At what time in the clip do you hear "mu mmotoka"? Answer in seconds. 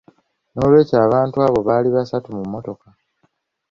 2.35-2.87